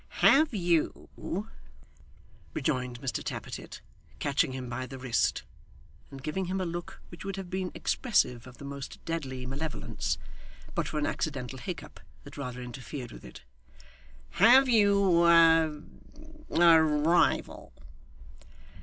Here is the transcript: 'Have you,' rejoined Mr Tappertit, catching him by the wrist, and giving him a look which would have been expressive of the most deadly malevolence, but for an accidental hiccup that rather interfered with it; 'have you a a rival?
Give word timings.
'Have 0.25 0.51
you,' 0.51 1.47
rejoined 2.55 2.99
Mr 3.01 3.23
Tappertit, 3.23 3.81
catching 4.17 4.51
him 4.53 4.67
by 4.67 4.87
the 4.87 4.97
wrist, 4.97 5.43
and 6.09 6.23
giving 6.23 6.45
him 6.45 6.59
a 6.59 6.65
look 6.65 6.99
which 7.09 7.23
would 7.23 7.35
have 7.35 7.51
been 7.51 7.71
expressive 7.75 8.47
of 8.47 8.57
the 8.57 8.65
most 8.65 9.05
deadly 9.05 9.45
malevolence, 9.45 10.17
but 10.73 10.87
for 10.87 10.97
an 10.97 11.05
accidental 11.05 11.59
hiccup 11.59 11.99
that 12.23 12.35
rather 12.35 12.63
interfered 12.63 13.11
with 13.11 13.23
it; 13.23 13.43
'have 14.39 14.67
you 14.67 15.23
a 15.25 15.83
a 16.49 16.81
rival? 16.83 17.71